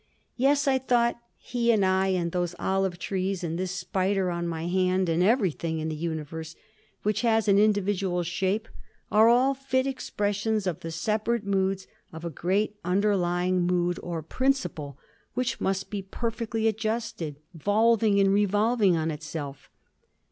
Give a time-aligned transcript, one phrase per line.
[0.35, 4.65] Yes," I thought, "he and I, and those olive trees, and this spider on my
[4.65, 6.55] hand, and everything in the Universe
[7.03, 8.67] which has an individual shape,
[9.11, 14.97] are all fit expressions of the separate moods of a great underlying Mood or Principle,
[15.35, 19.69] which must be perfectly adjusted, volving and revolving on itself.